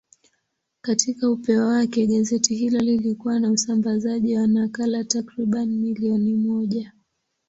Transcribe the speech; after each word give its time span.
Katika 0.81 1.29
upeo 1.29 1.67
wake, 1.67 2.07
gazeti 2.07 2.55
hilo 2.55 2.79
lilikuwa 2.79 3.39
na 3.39 3.51
usambazaji 3.51 4.35
wa 4.37 4.47
nakala 4.47 5.03
takriban 5.03 5.69
milioni 5.69 6.33
moja. 6.33 6.93